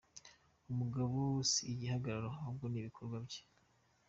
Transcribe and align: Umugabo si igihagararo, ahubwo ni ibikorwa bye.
Umugabo 0.71 1.17
si 1.51 1.59
igihagararo, 1.73 2.27
ahubwo 2.37 2.65
ni 2.67 2.77
ibikorwa 2.81 3.17
bye. 3.25 3.41